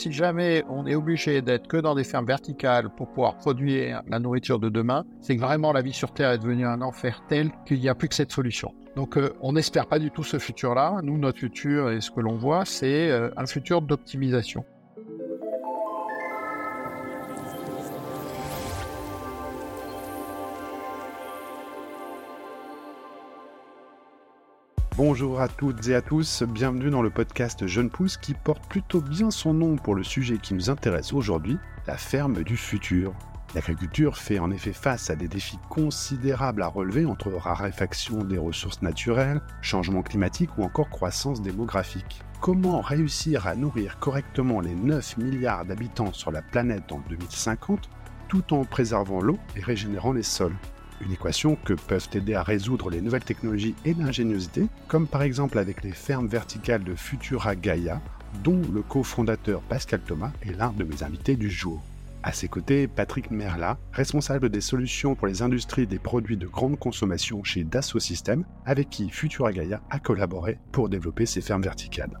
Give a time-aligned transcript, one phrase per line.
[0.00, 4.18] si jamais on est obligé d'être que dans des fermes verticales pour pouvoir produire la
[4.18, 7.50] nourriture de demain, c'est que vraiment la vie sur Terre est devenue un enfer tel
[7.66, 8.72] qu'il n'y a plus que cette solution.
[8.96, 11.00] Donc euh, on n'espère pas du tout ce futur-là.
[11.02, 14.64] Nous, notre futur et ce que l'on voit, c'est euh, un futur d'optimisation.
[25.02, 29.00] Bonjour à toutes et à tous, bienvenue dans le podcast Jeune Pousse qui porte plutôt
[29.00, 33.14] bien son nom pour le sujet qui nous intéresse aujourd'hui, la ferme du futur.
[33.54, 38.82] L'agriculture fait en effet face à des défis considérables à relever entre raréfaction des ressources
[38.82, 42.20] naturelles, changement climatique ou encore croissance démographique.
[42.42, 47.88] Comment réussir à nourrir correctement les 9 milliards d'habitants sur la planète en 2050
[48.28, 50.56] tout en préservant l'eau et régénérant les sols?
[51.00, 55.58] Une équation que peuvent aider à résoudre les nouvelles technologies et l'ingéniosité, comme par exemple
[55.58, 58.00] avec les fermes verticales de Futura Gaia,
[58.44, 61.82] dont le cofondateur Pascal Thomas est l'un de mes invités du jour.
[62.22, 66.78] À ses côtés, Patrick Merla, responsable des solutions pour les industries des produits de grande
[66.78, 72.18] consommation chez Dassault Systèmes, avec qui Futura Gaia a collaboré pour développer ses fermes verticales.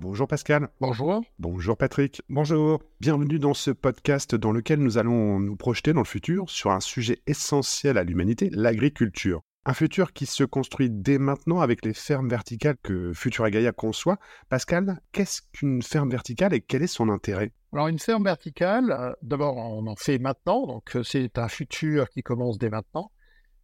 [0.00, 0.70] Bonjour Pascal.
[0.80, 1.20] Bonjour.
[1.38, 2.22] Bonjour Patrick.
[2.30, 2.80] Bonjour.
[3.00, 6.80] Bienvenue dans ce podcast dans lequel nous allons nous projeter dans le futur sur un
[6.80, 9.42] sujet essentiel à l'humanité, l'agriculture.
[9.66, 14.18] Un futur qui se construit dès maintenant avec les fermes verticales que Futura Gaia conçoit.
[14.48, 17.52] Pascal, qu'est-ce qu'une ferme verticale et quel est son intérêt?
[17.74, 22.08] Alors une ferme verticale, euh, d'abord on en fait maintenant, donc euh, c'est un futur
[22.08, 23.12] qui commence dès maintenant.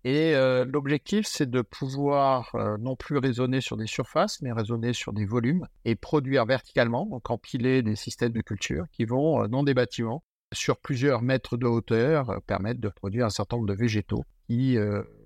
[0.07, 4.93] Et euh, l'objectif, c'est de pouvoir euh, non plus raisonner sur des surfaces, mais raisonner
[4.93, 9.49] sur des volumes et produire verticalement, donc empiler des systèmes de culture qui vont, euh,
[9.49, 13.75] dans des bâtiments, sur plusieurs mètres de hauteur, permettre de produire un certain nombre de
[13.75, 14.79] végétaux qui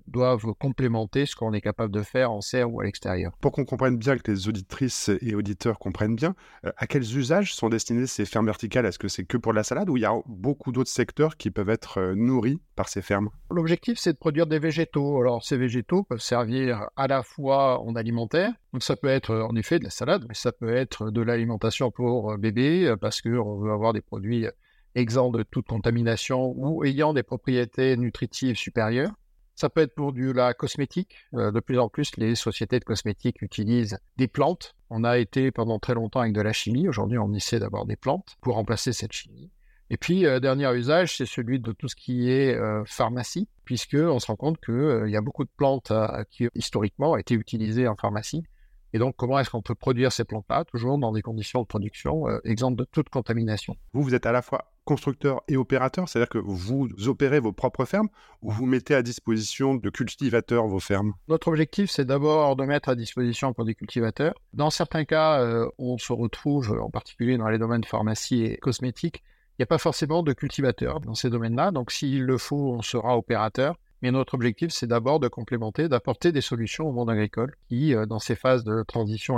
[0.07, 3.31] doivent complémenter ce qu'on est capable de faire en serre ou à l'extérieur.
[3.41, 7.53] Pour qu'on comprenne bien, que les auditrices et auditeurs comprennent bien, euh, à quels usages
[7.53, 8.85] sont destinées ces fermes verticales?
[8.85, 11.51] Est-ce que c'est que pour la salade ou il y a beaucoup d'autres secteurs qui
[11.51, 13.29] peuvent être euh, nourris par ces fermes?
[13.49, 15.21] L'objectif, c'est de produire des végétaux.
[15.21, 19.55] Alors, ces végétaux peuvent servir à la fois en alimentaire, donc ça peut être en
[19.55, 23.71] effet de la salade, mais ça peut être de l'alimentation pour bébés, parce qu'on veut
[23.71, 24.47] avoir des produits
[24.95, 29.13] exempts de toute contamination ou ayant des propriétés nutritives supérieures.
[29.61, 31.17] Ça peut être pour du la cosmétique.
[31.35, 34.73] Euh, de plus en plus, les sociétés de cosmétiques utilisent des plantes.
[34.89, 36.87] On a été pendant très longtemps avec de la chimie.
[36.87, 39.51] Aujourd'hui, on essaie d'avoir des plantes pour remplacer cette chimie.
[39.91, 43.93] Et puis, euh, dernier usage, c'est celui de tout ce qui est euh, pharmacie, puisque
[43.93, 45.93] on se rend compte qu'il y a beaucoup de plantes
[46.31, 48.43] qui historiquement ont été utilisées en pharmacie.
[48.93, 52.25] Et donc, comment est-ce qu'on peut produire ces plantes-là, toujours dans des conditions de production
[52.43, 53.75] exemptes de toute contamination?
[53.93, 57.85] Vous, vous êtes à la fois constructeur et opérateur, c'est-à-dire que vous opérez vos propres
[57.85, 58.09] fermes
[58.41, 61.13] ou vous mettez à disposition de cultivateurs vos fermes?
[61.27, 64.33] Notre objectif, c'est d'abord de mettre à disposition pour des cultivateurs.
[64.53, 69.23] Dans certains cas, euh, on se retrouve, en particulier dans les domaines pharmacie et cosmétiques,
[69.51, 71.71] il n'y a pas forcément de cultivateurs dans ces domaines-là.
[71.71, 73.75] Donc, s'il le faut, on sera opérateur.
[74.01, 78.05] Mais notre objectif, c'est d'abord de complémenter, d'apporter des solutions au monde agricole qui, euh,
[78.05, 79.37] dans ces phases de transition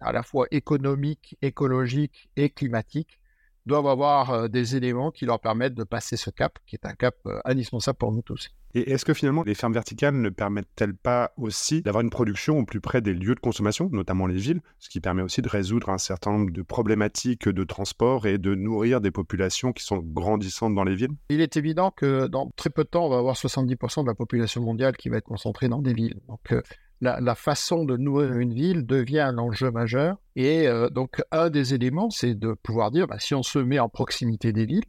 [0.00, 3.18] à la fois économique, écologique et climatique,
[3.66, 6.94] doivent avoir euh, des éléments qui leur permettent de passer ce cap, qui est un
[6.94, 8.50] cap euh, indispensable pour nous tous.
[8.74, 12.64] Et est-ce que finalement les fermes verticales ne permettent-elles pas aussi d'avoir une production au
[12.64, 15.90] plus près des lieux de consommation, notamment les villes, ce qui permet aussi de résoudre
[15.90, 20.74] un certain nombre de problématiques de transport et de nourrir des populations qui sont grandissantes
[20.74, 21.12] dans les villes?
[21.28, 24.14] Il est évident que dans très peu de temps, on va avoir 70% de la
[24.14, 26.20] population mondiale qui va être concentrée dans des villes.
[26.28, 26.62] Donc euh,
[27.02, 30.18] la, façon de nourrir une ville devient un enjeu majeur.
[30.36, 33.80] Et euh, donc, un des éléments, c'est de pouvoir dire, bah, si on se met
[33.80, 34.84] en proximité des villes,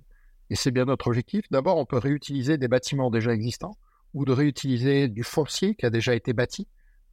[0.51, 3.75] et c'est bien notre objectif, d'abord, on peut réutiliser des bâtiments déjà existants
[4.13, 6.68] ou de réutiliser du foncier qui a déjà été bâti.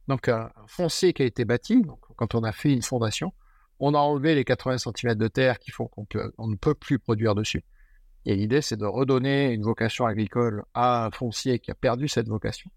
[0.07, 3.33] Donc, un, foncier qui a été bâti, donc, quand on a fait une fondation,
[3.79, 7.33] on a enlevé les 80 cm de terre qui font qu'on ne peut plus produire
[7.33, 7.63] dessus.
[8.25, 12.27] Et l'idée, c'est de redonner une vocation agricole à un foncier qui a perdu cette
[12.27, 12.69] vocation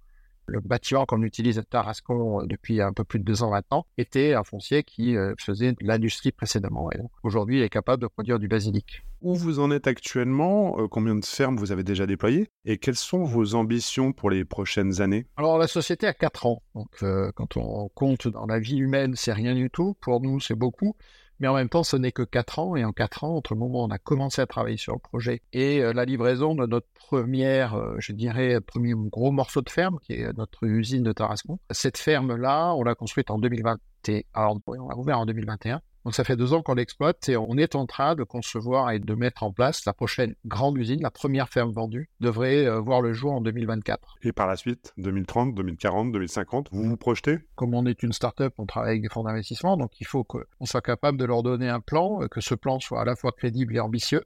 [0.46, 3.86] le bâtiment qu'on utilise à Tarascon euh, depuis un peu plus de deux ans maintenant
[3.98, 6.90] était un foncier qui euh, faisait de l'industrie précédemment.
[6.92, 9.04] Et aujourd'hui, il est capable de produire du basilic.
[9.22, 12.96] Où vous en êtes actuellement euh, Combien de fermes vous avez déjà déployées Et quelles
[12.96, 15.26] sont vos ambitions pour les prochaines années?
[15.36, 16.62] Alors, la société a quatre ans.
[16.74, 17.04] Donc,
[17.34, 19.96] quand on compte dans la vie humaine, c'est rien du tout.
[20.00, 20.96] Pour nous, c'est beaucoup.
[21.40, 22.76] Mais en même temps, ce n'est que quatre ans.
[22.76, 25.00] Et en quatre ans, entre le moment où on a commencé à travailler sur le
[25.00, 29.70] projet et euh, la livraison de notre première, euh, je dirais, premier gros morceau de
[29.70, 31.58] ferme, qui est notre usine de Tarascon.
[31.70, 34.22] Cette ferme-là, on l'a construite en 2021.
[34.34, 35.80] Alors, on l'a ouvert en 2021.
[36.04, 38.98] Donc ça fait deux ans qu'on l'exploite et on est en train de concevoir et
[38.98, 43.00] de mettre en place la prochaine grande usine, la première ferme vendue, devrait euh, voir
[43.00, 44.16] le jour en 2024.
[44.22, 47.38] Et par la suite, 2030, 2040, 2050, vous vous projetez?
[47.54, 50.66] Comme on est une start-up, on travaille avec des fonds d'investissement, donc il faut qu'on
[50.66, 53.32] soit capable de leur donner un plan, euh, que ce plan soit à la fois
[53.32, 54.24] crédible et ambitieux.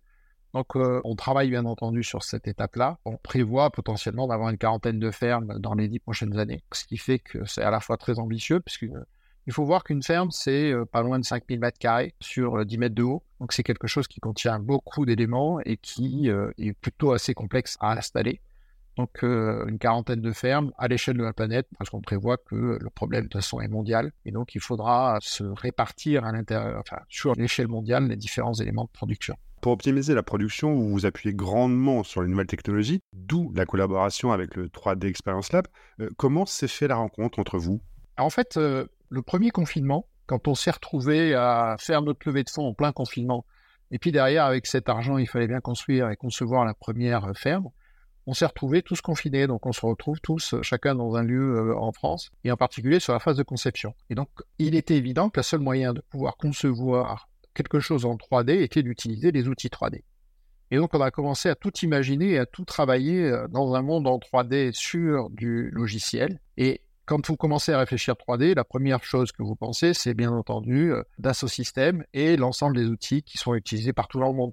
[0.54, 2.98] Donc euh, on travaille bien entendu sur cette étape-là.
[3.04, 6.96] On prévoit potentiellement d'avoir une quarantaine de fermes dans les dix prochaines années, ce qui
[6.96, 8.86] fait que c'est à la fois très ambitieux, puisque
[9.48, 12.76] il faut voir qu'une ferme, c'est euh, pas loin de 5000 mètres carrés sur 10
[12.76, 13.22] euh, mètres de haut.
[13.40, 17.78] Donc c'est quelque chose qui contient beaucoup d'éléments et qui euh, est plutôt assez complexe
[17.80, 18.42] à installer.
[18.98, 22.90] Donc une quarantaine de fermes à l'échelle de la planète, parce qu'on prévoit que le
[22.90, 24.10] problème de toute façon est mondial.
[24.24, 28.86] Et donc il faudra se répartir à l'intérieur, enfin, sur l'échelle mondiale les différents éléments
[28.86, 29.36] de production.
[29.60, 34.32] Pour optimiser la production, vous vous appuyez grandement sur les nouvelles technologies, d'où la collaboration
[34.32, 35.68] avec le 3D Experience Lab.
[36.16, 37.80] comment s'est fait la rencontre entre vous?
[38.16, 38.58] En fait,
[39.08, 42.92] le premier confinement, quand on s'est retrouvé à faire notre levée de fonds en plein
[42.92, 43.44] confinement,
[43.90, 47.70] et puis derrière, avec cet argent, il fallait bien construire et concevoir la première ferme,
[48.28, 49.46] on s'est retrouvés tous confinés.
[49.46, 53.00] Donc on se retrouve tous, chacun dans un lieu euh, en France, et en particulier
[53.00, 53.94] sur la phase de conception.
[54.10, 54.28] Et donc
[54.58, 58.82] il était évident que le seul moyen de pouvoir concevoir quelque chose en 3D était
[58.82, 60.02] d'utiliser les outils 3D.
[60.70, 63.80] Et donc on a commencé à tout imaginer et à tout travailler euh, dans un
[63.80, 66.38] monde en 3D sur du logiciel.
[66.58, 70.30] Et quand vous commencez à réfléchir 3D, la première chose que vous pensez, c'est bien
[70.30, 74.52] entendu euh, Dassault Systèmes et l'ensemble des outils qui sont utilisés partout dans le monde.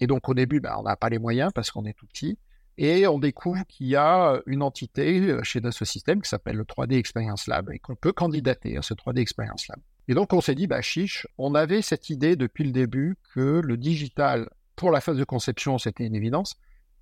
[0.00, 2.38] Et donc au début, ben, on n'a pas les moyens parce qu'on est tout petit.
[2.78, 6.56] Et on découvre qu'il y a euh, une entité euh, chez Dassault Systèmes qui s'appelle
[6.56, 9.78] le 3D Experience Lab et qu'on peut candidater à ce 3D Experience Lab.
[10.08, 13.60] Et donc on s'est dit, bah chiche, on avait cette idée depuis le début que
[13.62, 16.56] le digital, pour la phase de conception, c'était une évidence,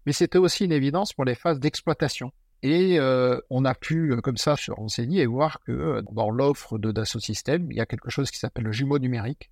[0.05, 2.33] mais c'était aussi une évidence pour les phases d'exploitation.
[2.63, 6.31] Et euh, on a pu euh, comme ça se renseigner et voir que euh, dans
[6.31, 9.51] l'offre de Dassault Systèmes, il y a quelque chose qui s'appelle le jumeau numérique.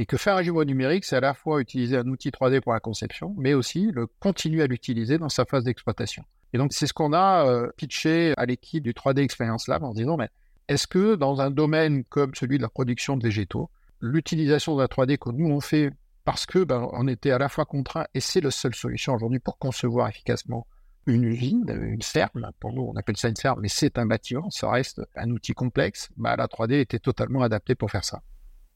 [0.00, 2.72] Et que faire un jumeau numérique, c'est à la fois utiliser un outil 3D pour
[2.72, 6.22] la conception, mais aussi le continuer à l'utiliser dans sa phase d'exploitation.
[6.52, 10.16] Et donc c'est ce qu'on a pitché à l'équipe du 3D Experience Lab en disant,
[10.16, 10.28] mais
[10.68, 13.70] est-ce que dans un domaine comme celui de la production de végétaux,
[14.00, 15.90] l'utilisation de la 3D que nous on fait
[16.24, 19.58] parce que ben, était à la fois contraint et c'est la seule solution aujourd'hui pour
[19.58, 20.66] concevoir efficacement
[21.08, 24.50] une usine, une ferme, pour nous on appelle ça une ferme, mais c'est un bâtiment,
[24.50, 28.22] ça reste un outil complexe, bah, la 3D était totalement adaptée pour faire ça.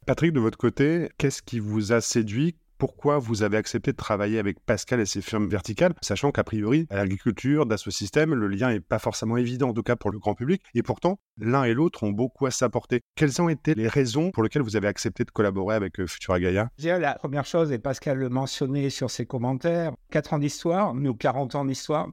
[0.06, 2.56] Patrick, de votre côté, qu'est-ce qui vous a séduit?
[2.78, 6.88] Pourquoi vous avez accepté de travailler avec Pascal et ses firmes verticales, sachant qu'a priori,
[6.90, 10.18] à l'agriculture, ce système, le lien n'est pas forcément évident, en tout cas pour le
[10.18, 13.02] grand public, et pourtant, l'un et l'autre ont beaucoup à s'apporter.
[13.14, 16.40] Quelles ont été les raisons pour lesquelles vous avez accepté de collaborer avec euh, Futura
[16.40, 21.14] Gaia La première chose, et Pascal le mentionnait sur ses commentaires, 4 ans d'histoire, nous
[21.14, 22.08] 40 ans d'histoire,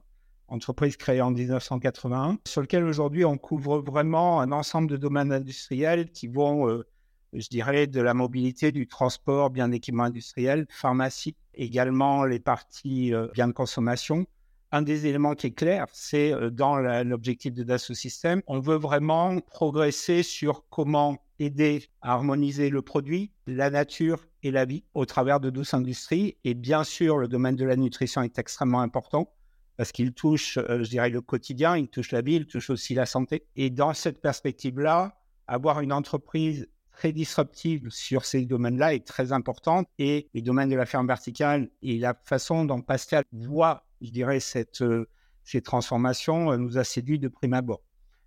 [0.50, 6.10] entreprise créée en 1981, sur lequel aujourd'hui on couvre vraiment un ensemble de domaines industriels
[6.10, 6.86] qui vont, euh,
[7.32, 13.28] je dirais, de la mobilité, du transport, bien d'équipement industriel, pharmacie, également les parties euh,
[13.32, 14.26] biens de consommation.
[14.72, 18.76] Un des éléments qui est clair, c'est euh, dans l'objectif de Dassault Systèmes, on veut
[18.76, 25.06] vraiment progresser sur comment aider à harmoniser le produit, la nature et la vie au
[25.06, 26.36] travers de douce industries.
[26.44, 29.32] Et bien sûr, le domaine de la nutrition est extrêmement important
[29.80, 32.92] parce qu'il touche, euh, je dirais, le quotidien, il touche la vie, il touche aussi
[32.92, 33.46] la santé.
[33.56, 39.86] Et dans cette perspective-là, avoir une entreprise très disruptive sur ces domaines-là est très importante.
[39.98, 44.38] Et les domaines de la ferme verticale et la façon dont Pascal voit, je dirais,
[44.38, 45.08] cette, euh,
[45.44, 47.80] ces transformations euh, nous a séduit de prime abord.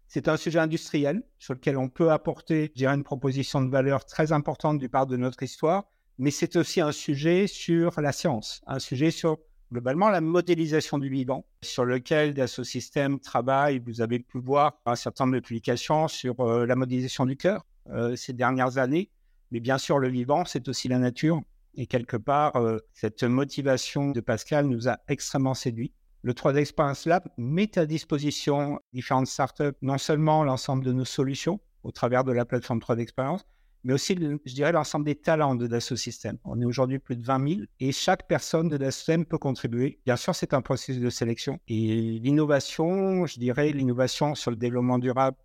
[0.08, 4.06] C'est un sujet industriel sur lequel on peut apporter, je dirais, une proposition de valeur
[4.06, 5.84] très importante du part de notre histoire,
[6.18, 9.38] mais c'est aussi un sujet sur la science, un sujet sur
[9.74, 13.80] globalement la modélisation du vivant, sur lequel Dassault Systèmes travaille.
[13.80, 17.66] Vous avez pu voir un certain nombre de publications sur euh, la modélisation du cœur
[17.90, 19.10] euh, ces dernières années.
[19.52, 21.42] Mais bien sûr, le vivant, c'est aussi la nature.
[21.76, 25.92] Et quelque part, euh, cette motivation de Pascal nous a extrêmement séduit.
[26.22, 31.60] Le 3D Experience Lab met à disposition différentes startups non seulement l'ensemble de nos solutions
[31.84, 33.44] au travers de la plateforme 3D Experience,
[33.84, 36.38] mais aussi, je dirais, l'ensemble des talents de Dassault Systèmes.
[36.46, 40.00] On est aujourd'hui plus de 20 000 et chaque personne de Dassault Systèmes peut contribuer.
[40.06, 41.60] Bien sûr, c'est un processus de sélection.
[41.68, 45.38] Et l'innovation, je dirais, l'innovation sur le développement durable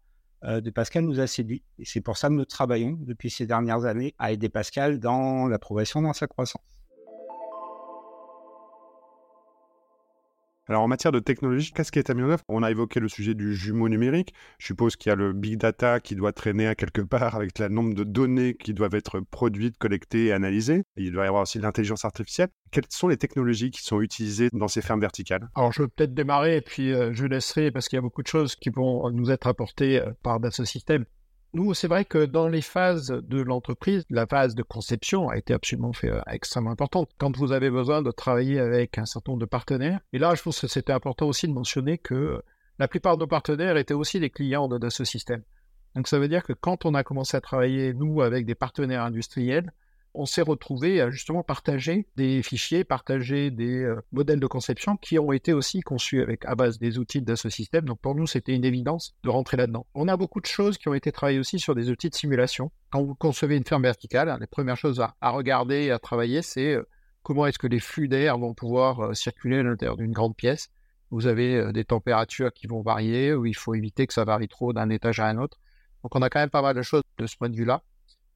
[0.45, 1.63] euh, de Pascal nous a séduit.
[1.79, 5.49] Et c'est pour ça que nous travaillons depuis ces dernières années à aider Pascal dans
[5.49, 6.78] l'approbation dans sa croissance.
[10.71, 12.43] Alors en matière de technologie, qu'est-ce qui est à mis en œuvre?
[12.47, 14.35] On a évoqué le sujet du jumeau numérique.
[14.59, 17.59] Je suppose qu'il y a le big data qui doit traîner à quelque part avec
[17.59, 20.83] le nombre de données qui doivent être produites, collectées et analysées.
[20.97, 22.49] il doit y avoir aussi l'intelligence artificielle.
[22.71, 25.49] Quelles sont les technologies qui sont utilisées dans ces fermes verticales?
[25.55, 28.23] Alors je vais peut-être démarrer et puis euh, je laisserai parce qu'il y a beaucoup
[28.23, 31.07] de choses qui vont nous être apportées euh, par Dassault Systèmes.
[31.55, 35.55] Nous, c'est vrai que dans les phases de l'entreprise, la phase de conception a été
[35.55, 37.11] absolument euh, extrêmement importante.
[37.17, 40.43] Quand vous avez besoin de travailler avec un certain nombre de partenaires, et là, je
[40.43, 42.43] pense que c'était important aussi de mentionner que
[42.79, 45.43] la plupart de nos partenaires étaient aussi des clients de ce système.
[45.95, 49.03] Donc ça veut dire que quand on a commencé à travailler, nous, avec des partenaires
[49.03, 49.73] industriels,
[50.19, 55.17] on s'est retrouvé à justement partager des fichiers, partager des euh, modèles de conception qui
[55.17, 57.85] ont été aussi conçus avec à base des outils de ce système.
[57.85, 59.87] Donc pour nous, c'était une évidence de rentrer là-dedans.
[59.95, 62.73] On a beaucoup de choses qui ont été travaillées aussi sur des outils de simulation.
[62.91, 66.75] Quand vous concevez une ferme verticale, les premières choses à, regarder et à travailler, c'est
[66.75, 66.83] euh,
[67.23, 70.69] comment est-ce que les flux d'air vont pouvoir euh, circuler à l'intérieur d'une grande pièce.
[71.13, 74.75] Vous avez des températures qui vont varier, où il faut éviter que ça varie trop
[74.75, 75.59] d'un étage à un autre.
[76.03, 77.83] Donc on a quand même pas mal de choses de ce point de vue-là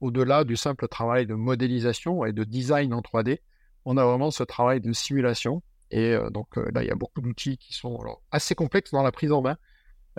[0.03, 3.39] au-delà du simple travail de modélisation et de design en 3D,
[3.85, 5.63] on a vraiment ce travail de simulation.
[5.91, 7.97] Et euh, donc euh, là, il y a beaucoup d'outils qui sont
[8.31, 9.57] assez complexes dans la prise en main.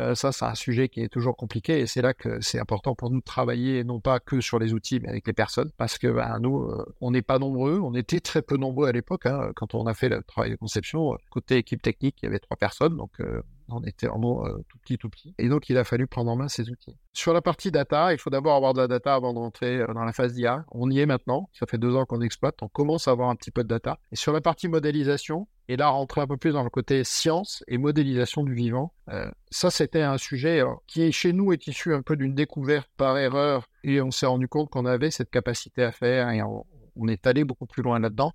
[0.00, 2.94] Euh, ça, c'est un sujet qui est toujours compliqué et c'est là que c'est important
[2.94, 5.98] pour nous de travailler non pas que sur les outils, mais avec les personnes, parce
[5.98, 6.66] que ben, nous,
[7.00, 9.94] on n'est pas nombreux, on était très peu nombreux à l'époque hein, quand on a
[9.94, 11.16] fait le travail de conception.
[11.30, 13.20] Côté équipe technique, il y avait trois personnes, donc
[13.68, 15.34] on était vraiment euh, tout petit, tout petit.
[15.38, 16.96] Et donc, il a fallu prendre en main ces outils.
[17.12, 19.86] Sur la partie data, il faut d'abord avoir de la data avant de rentrer euh,
[19.94, 20.64] dans la phase d'IA.
[20.72, 21.48] On y est maintenant.
[21.52, 22.56] Ça fait deux ans qu'on exploite.
[22.62, 23.98] On commence à avoir un petit peu de data.
[24.12, 27.64] Et sur la partie modélisation, et là, rentrer un peu plus dans le côté science
[27.68, 28.92] et modélisation du vivant.
[29.08, 33.16] Euh, ça, c'était un sujet qui, chez nous, est issu un peu d'une découverte par
[33.16, 33.66] erreur.
[33.82, 37.44] Et on s'est rendu compte qu'on avait cette capacité à faire et on est allé
[37.44, 38.32] beaucoup plus loin là-dedans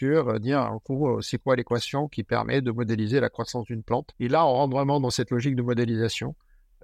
[0.00, 4.10] sur euh, dire euh, c'est quoi l'équation qui permet de modéliser la croissance d'une plante.
[4.18, 6.34] Et là, on rentre vraiment dans cette logique de modélisation.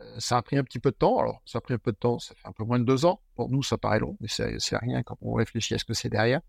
[0.00, 1.18] Euh, ça a pris un petit peu de temps.
[1.18, 3.06] Alors, ça a pris un peu de temps, ça fait un peu moins de deux
[3.06, 3.20] ans.
[3.34, 6.10] Pour nous, ça paraît long, mais c'est rien quand on réfléchit à ce que c'est
[6.10, 6.42] derrière.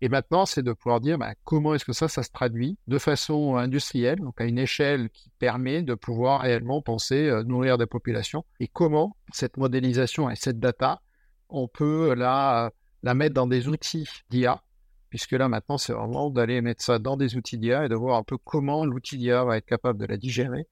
[0.00, 2.98] Et maintenant, c'est de pouvoir dire ben, comment est-ce que ça, ça se traduit de
[2.98, 8.44] façon industrielle, donc à une échelle qui permet de pouvoir réellement penser nourrir des populations,
[8.60, 11.00] et comment cette modélisation et cette data,
[11.48, 12.70] on peut la,
[13.02, 14.63] la mettre dans des outils d'IA
[15.14, 18.18] puisque là maintenant c'est vraiment d'aller mettre ça dans des outils d'IA et de voir
[18.18, 20.66] un peu comment l'outil d'IA va être capable de la digérer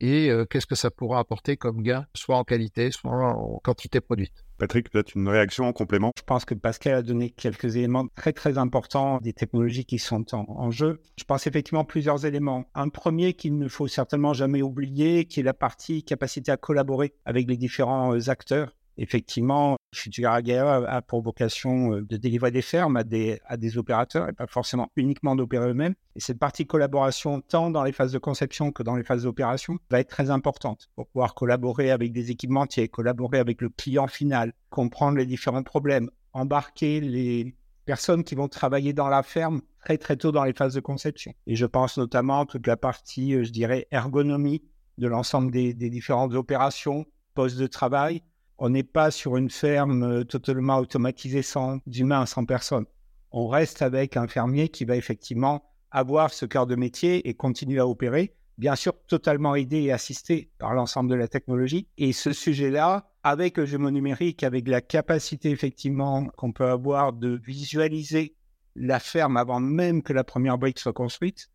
[0.00, 4.00] et euh, qu'est-ce que ça pourra apporter comme gain, soit en qualité, soit en quantité
[4.00, 4.32] produite.
[4.58, 6.10] Patrick, peut-être une réaction en complément?
[6.18, 10.24] Je pense que Pascal a donné quelques éléments très très importants des technologies qui sont
[10.34, 11.00] en, jeu.
[11.16, 12.64] Je pense effectivement plusieurs éléments.
[12.74, 17.14] Un premier qu'il ne faut certainement jamais oublier, qui est la partie capacité à collaborer
[17.24, 22.96] avec les différents euh, acteurs effectivement, Future a pour vocation euh, de délivrer des fermes
[22.96, 25.94] à des, opérateurs et pas forcément uniquement d'opérer eux-mêmes.
[26.16, 29.78] Et cette partie collaboration, tant dans les phases de conception que dans les phases d'opération,
[29.90, 34.52] va être très importante pour pouvoir collaborer avec des équipementiers, collaborer avec le client final,
[34.70, 40.16] comprendre les différents problèmes, embarquer les personnes qui vont travailler dans la ferme très très
[40.16, 41.34] tôt dans les phases de conception.
[41.46, 44.62] Et je pense notamment à toute la partie, euh, je dirais, ergonomie
[44.98, 48.22] de l'ensemble des différentes opérations, postes de travail,
[48.58, 52.86] on n'est pas sur une ferme euh, totalement automatisée sans humains, sans personne.
[53.32, 57.80] On reste avec un fermier qui va effectivement avoir ce cœur de métier et continuer
[57.80, 61.88] à opérer, bien sûr totalement aidé et assisté par l'ensemble de la technologie.
[61.98, 67.40] Et ce sujet-là, avec le jumeau numérique, avec la capacité effectivement qu'on peut avoir de
[67.44, 68.36] visualiser
[68.76, 71.48] la ferme avant même que la première brique soit construite,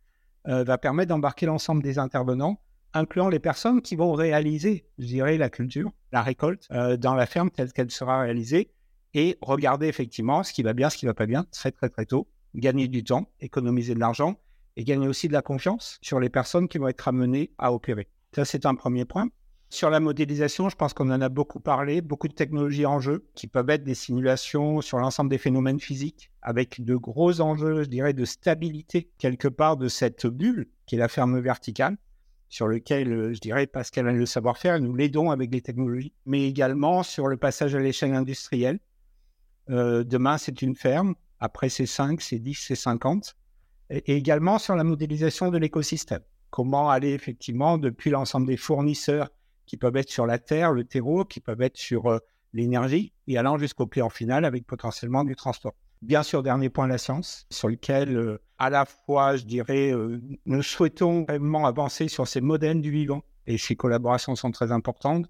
[0.48, 2.60] euh, va permettre d'embarquer l'ensemble des intervenants
[2.94, 7.26] incluant les personnes qui vont réaliser, je dirais, la culture, la récolte euh, dans la
[7.26, 8.72] ferme telle qu'elle sera réalisée
[9.14, 12.06] et regarder effectivement ce qui va bien, ce qui va pas bien très très très
[12.06, 14.40] tôt, gagner du temps, économiser de l'argent
[14.76, 18.08] et gagner aussi de la confiance sur les personnes qui vont être amenées à opérer.
[18.34, 19.30] Ça, c'est un premier point.
[19.72, 23.28] Sur la modélisation, je pense qu'on en a beaucoup parlé, beaucoup de technologies en jeu
[23.36, 27.90] qui peuvent être des simulations sur l'ensemble des phénomènes physiques avec de gros enjeux, je
[27.90, 31.98] dirais, de stabilité quelque part de cette bulle qui est la ferme verticale
[32.50, 36.48] sur lequel, euh, je dirais, Pascal a le savoir-faire, nous l'aidons avec les technologies, mais
[36.48, 38.80] également sur le passage à l'échelle industrielle.
[39.70, 43.36] Euh, demain, c'est une ferme, après c'est 5, c'est 10, c'est 50,
[43.92, 46.24] et, également sur la modélisation de l'écosystème.
[46.50, 49.30] Comment aller effectivement depuis l'ensemble des fournisseurs
[49.68, 52.18] qui peuvent être sur la terre, le terreau, qui peuvent être sur euh,
[52.54, 55.76] l'énergie, et allant jusqu'au client final avec potentiellement du transport.
[56.02, 60.22] Bien sûr, dernier point, la science, sur lequel euh, à la fois, je dirais, euh,
[60.46, 65.30] nous souhaitons vraiment avancer sur ces modèles du vivant, et ces collaborations sont très importantes.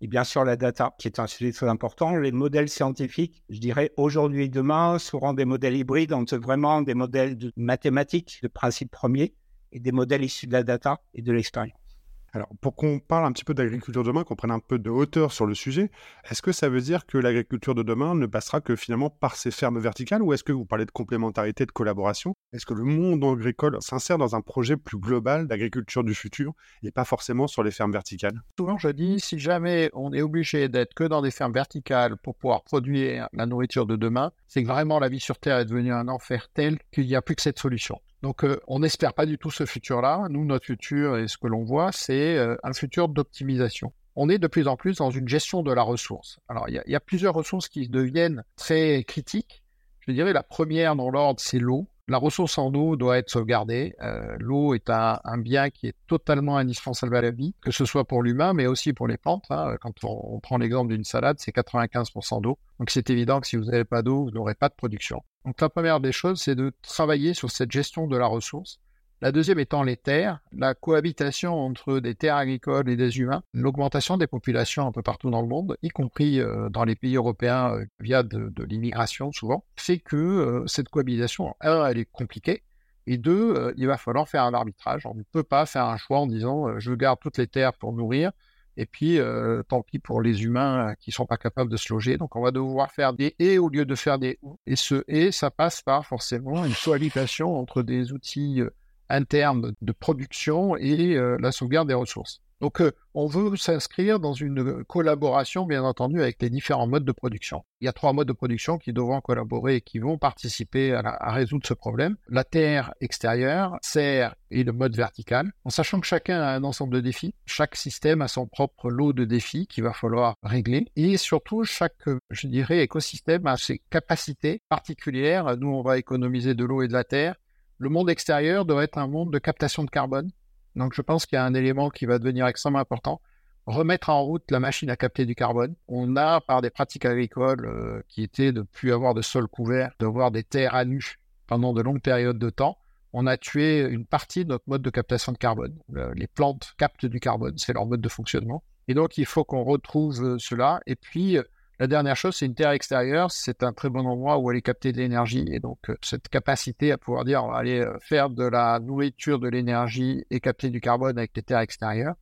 [0.00, 2.16] Et bien sûr, la data, qui est un sujet très important.
[2.16, 6.94] Les modèles scientifiques, je dirais, aujourd'hui et demain, seront des modèles hybrides entre vraiment des
[6.94, 9.34] modèles de mathématiques, de principes premiers,
[9.72, 11.87] et des modèles issus de la data et de l'expérience.
[12.34, 15.32] Alors, pour qu'on parle un petit peu d'agriculture demain, qu'on prenne un peu de hauteur
[15.32, 15.90] sur le sujet,
[16.28, 19.50] est-ce que ça veut dire que l'agriculture de demain ne passera que finalement par ces
[19.50, 22.34] fermes verticales ou est-ce que vous parlez de complémentarité, de collaboration?
[22.52, 26.90] Est-ce que le monde agricole s'insère dans un projet plus global d'agriculture du futur et
[26.90, 28.42] pas forcément sur les fermes verticales?
[28.58, 32.36] Souvent, je dis, si jamais on est obligé d'être que dans des fermes verticales pour
[32.36, 35.92] pouvoir produire la nourriture de demain, c'est que vraiment la vie sur Terre est devenue
[35.92, 37.98] un enfer tel qu'il n'y a plus que cette solution.
[38.22, 40.26] Donc, euh, on n'espère pas du tout ce futur-là.
[40.28, 43.92] Nous, notre futur et ce que l'on voit, c'est euh, un futur d'optimisation.
[44.16, 46.40] On est de plus en plus dans une gestion de la ressource.
[46.48, 49.62] Alors, il y, a plusieurs ressources qui deviennent très critiques.
[50.00, 53.94] Je dirais la première dans l'ordre, c'est l'eau la ressource en eau doit être sauvegardée.
[54.02, 58.04] Euh, l'eau est un, bien qui est totalement indispensable à la vie, que ce soit
[58.04, 59.44] pour l'humain, mais aussi pour les plantes.
[59.50, 59.76] Hein.
[59.80, 62.58] Quand on, prend l'exemple d'une salade, c'est 95% d'eau.
[62.78, 65.22] Donc c'est évident que si vous n'avez pas d'eau, vous n'aurez pas de production.
[65.44, 68.80] Donc la première des choses, c'est de travailler sur cette gestion de la ressource
[69.20, 74.16] la deuxième étant les terres, la cohabitation entre des terres agricoles et des humains, l'augmentation
[74.16, 77.74] des populations un peu partout dans le monde, y compris euh, dans les pays européens
[77.74, 82.62] euh, via de, l'immigration souvent, fait que euh, cette cohabitation, un, elle est compliquée,
[83.08, 85.06] et deux, il va falloir faire un arbitrage.
[85.06, 87.94] On ne peut pas faire un choix en disant je garde toutes les terres pour
[87.94, 88.32] nourrir,
[88.76, 89.18] et puis
[89.66, 92.18] tant pis pour les humains qui ne sont pas capables de se loger.
[92.18, 94.58] Donc on va devoir faire des et au lieu de faire des ou.
[94.66, 98.60] Et ce et, ça passe par forcément une cohabitation entre des outils
[99.08, 102.40] interne de production et euh, la sauvegarde des ressources.
[102.60, 107.12] Donc, euh, on veut s'inscrire dans une collaboration, bien entendu, avec les différents modes de
[107.12, 107.64] production.
[107.80, 111.30] Il y a trois modes de production qui devront collaborer et qui vont participer à,
[111.32, 112.16] résoudre ce problème.
[112.28, 116.94] La terre extérieure, serre et le mode vertical, en sachant que chacun a un ensemble
[116.94, 117.34] de défis.
[117.46, 120.86] Chaque système a son propre lot de défis qu'il va falloir régler.
[120.96, 125.56] Et surtout, chaque, je dirais, écosystème a ses capacités particulières.
[125.56, 127.36] Nous, on va économiser de l'eau et de la terre
[127.78, 130.30] le monde extérieur doit être un monde de captation de carbone.
[130.76, 133.20] Donc je pense qu'il y a un élément qui va devenir extrêmement important.
[133.66, 135.74] Remettre en route la machine à capter du carbone.
[135.88, 139.92] On a, par des pratiques agricoles euh, qui étaient de plus avoir de sol couvert,
[140.00, 142.78] d'avoir des terres à nu pendant de longues périodes de temps,
[143.12, 145.76] on a tué une partie de notre mode de captation de carbone.
[146.14, 148.62] les plantes captent du carbone, c'est leur mode de fonctionnement.
[148.86, 150.80] Et donc il faut qu'on retrouve euh, cela.
[150.86, 151.38] Et puis
[151.80, 153.30] la dernière chose, c'est une terre extérieure.
[153.30, 155.44] C'est un très bon endroit où aller capter de l'énergie.
[155.52, 159.38] Et donc, euh, cette capacité à pouvoir dire, on aller euh, faire de la nourriture,
[159.38, 162.16] de l'énergie et capter du carbone avec les terres extérieures.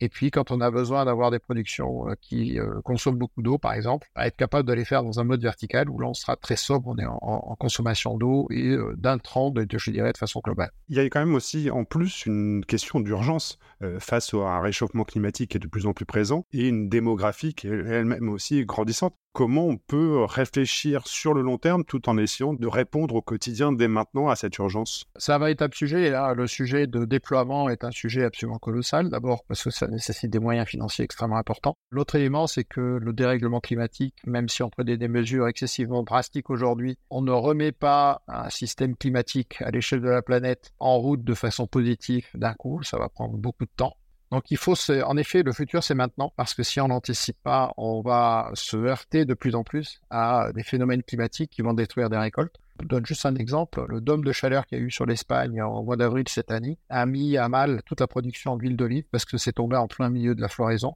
[0.00, 3.58] Et puis, quand on a besoin d'avoir des productions euh, qui euh, consomment beaucoup d'eau,
[3.58, 6.14] par exemple, à être capable de les faire dans un mode vertical où là, on
[6.14, 10.18] sera très sobre, on est en, consommation d'eau et euh, d'intrants, de, je dirais, de
[10.18, 10.70] façon globale.
[10.88, 13.58] Il y a quand même aussi, en plus, une question d'urgence
[13.98, 17.54] face à un réchauffement climatique qui est de plus en plus présent et une démographie
[17.54, 19.14] qui est elle-même aussi grandissante.
[19.32, 23.70] Comment on peut réfléchir sur le long terme tout en essayant de répondre au quotidien
[23.72, 25.04] dès maintenant à cette urgence?
[25.16, 28.58] Ça va être un sujet, et là, le sujet de déploiement est un sujet absolument
[28.58, 31.76] colossal, d'abord parce que ça nécessite des moyens financiers extrêmement importants.
[31.90, 36.50] L'autre élément, c'est que le dérèglement climatique, même si on prenait des mesures excessivement drastiques
[36.50, 41.24] aujourd'hui, on ne remet pas un système climatique à l'échelle de la planète en route
[41.24, 43.96] de façon positive d'un coup, ça va prendre beaucoup de temps.
[44.30, 44.74] Donc il faut,
[45.04, 48.76] en effet, le futur c'est maintenant, parce que si on n'anticipe pas, on va se
[48.76, 52.56] heurter de plus en plus à des phénomènes climatiques qui vont détruire des récoltes.
[52.82, 53.84] Donne juste un exemple.
[53.88, 56.78] Le dôme de chaleur qu'il y a eu sur l'Espagne en mois d'avril cette année
[56.88, 60.10] a mis à mal toute la production d'huile d'olive parce que c'est tombé en plein
[60.10, 60.94] milieu de la floraison.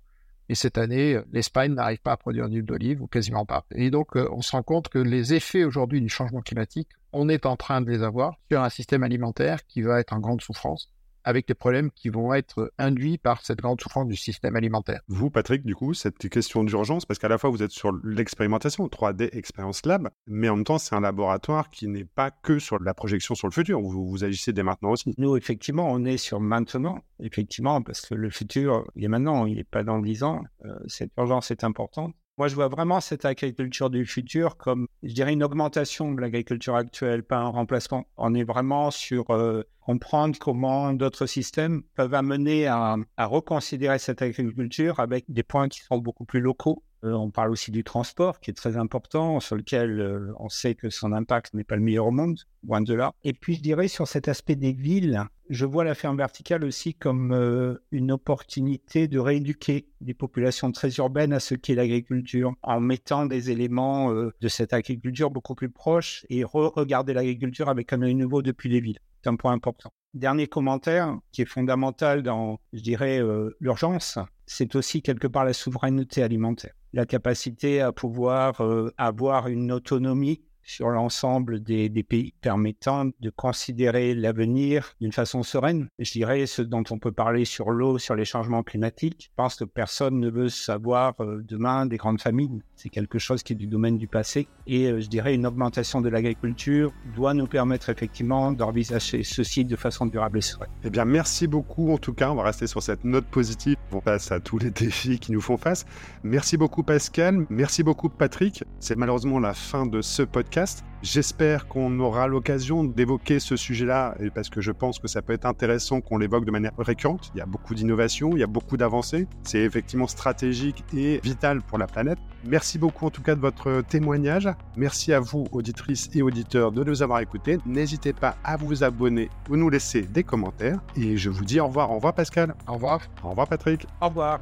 [0.48, 3.64] Et cette année, l'Espagne n'arrive pas à produire d'huile d'olive ou quasiment pas.
[3.74, 7.28] Et donc, euh, on se rend compte que les effets aujourd'hui du changement climatique, on
[7.28, 10.42] est en train de les avoir sur un système alimentaire qui va être en grande
[10.42, 10.90] souffrance
[11.24, 15.00] avec les problèmes qui vont être induits par cette grande souffrance du système alimentaire.
[15.08, 18.86] Vous, Patrick, du coup, cette question d'urgence, parce qu'à la fois vous êtes sur l'expérimentation,
[18.86, 22.82] 3D Experience Lab, mais en même temps, c'est un laboratoire qui n'est pas que sur
[22.82, 23.80] la projection sur le futur.
[23.80, 25.14] Vous, vous agissez dès maintenant aussi.
[25.18, 29.56] Nous, effectivement, on est sur maintenant, effectivement, parce que le futur, il est maintenant, il
[29.56, 30.42] n'est pas dans 10 ans.
[30.64, 32.14] Euh, cette urgence est importante.
[32.36, 36.74] Moi, je vois vraiment cette agriculture du futur comme, je dirais, une augmentation de l'agriculture
[36.74, 38.06] actuelle, pas un remplacement.
[38.16, 44.98] On est vraiment sur euh, comprendre comment d'autres systèmes peuvent amener à, reconsidérer cette agriculture
[44.98, 48.50] avec des points qui sont beaucoup plus locaux euh, on parle aussi du transport, qui
[48.50, 52.06] est très important, sur lequel euh, on sait que son impact n'est pas le meilleur
[52.06, 53.12] au monde, loin de là.
[53.24, 56.94] Et puis, je dirais, sur cet aspect des villes, je vois la ferme verticale aussi
[56.94, 62.80] comme euh, une opportunité de rééduquer des populations très urbaines à ce qu'est l'agriculture, en
[62.80, 68.14] mettant des éléments de cette agriculture beaucoup plus proches et re-regarder l'agriculture avec un œil
[68.14, 68.98] nouveau depuis les villes.
[69.22, 69.90] C'est un point important.
[70.12, 73.20] Dernier commentaire qui est fondamental dans, je dirais,
[73.60, 79.72] l'urgence, c'est aussi quelque part la souveraineté alimentaire la capacité à pouvoir euh, avoir une
[79.72, 85.88] autonomie sur l'ensemble des, pays permettant de considérer l'avenir d'une façon sereine.
[85.98, 89.30] Je dirais ce dont on peut parler sur l'eau, sur les changements climatiques.
[89.30, 92.62] Je pense que personne ne veut savoir euh, demain des grandes familles.
[92.76, 94.48] C'est quelque chose qui est du domaine du passé.
[94.66, 99.76] Et euh, je dirais une augmentation de l'agriculture doit nous permettre effectivement d'envisager ceci de
[99.76, 100.70] façon durable et sereine.
[100.82, 101.92] Eh bien, merci beaucoup.
[101.92, 103.76] En tout cas, on va rester sur cette note positive.
[103.92, 105.86] On passe à tous les défis qui nous font face.
[106.22, 107.46] Merci beaucoup Pascal.
[107.48, 108.64] Merci beaucoup Patrick.
[108.80, 110.22] C'est malheureusement la fin de ce
[110.54, 110.84] podcast.
[111.02, 115.46] J'espère qu'on aura l'occasion d'évoquer ce sujet-là, parce que je pense que ça peut être
[115.46, 117.32] intéressant qu'on l'évoque de manière récurrente.
[117.34, 119.26] Il y a beaucoup d'innovations, il y a beaucoup d'avancées.
[119.42, 122.18] C'est effectivement stratégique et vital pour la planète.
[122.44, 124.48] Merci beaucoup en tout cas de votre témoignage.
[124.76, 127.58] Merci à vous, auditrices et auditeurs, de nous avoir écoutés.
[127.66, 130.78] N'hésitez pas à vous abonner ou nous laisser des commentaires.
[130.96, 131.90] Et je vous dis au revoir.
[131.90, 132.54] Au revoir Pascal.
[132.68, 133.00] Au revoir.
[133.24, 133.86] Au revoir Patrick.
[134.00, 134.40] Au revoir.